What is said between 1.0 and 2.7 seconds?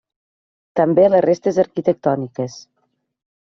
les restes arquitectòniques: